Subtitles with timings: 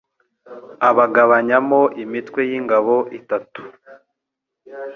[0.89, 3.61] abagabanyamo imitwe y ingabo itatu